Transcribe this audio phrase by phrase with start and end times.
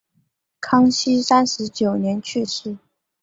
[0.59, 2.75] 康熙三十九年去世。